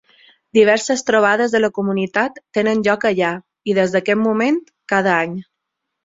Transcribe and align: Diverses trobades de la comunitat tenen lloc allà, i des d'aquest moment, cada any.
Diverses 0.57 1.01
trobades 1.09 1.51
de 1.55 1.59
la 1.59 1.67
comunitat 1.75 2.39
tenen 2.57 2.81
lloc 2.87 3.05
allà, 3.09 3.29
i 3.73 3.75
des 3.81 3.93
d'aquest 3.97 4.21
moment, 4.23 4.57
cada 4.95 5.13
any. 5.19 5.37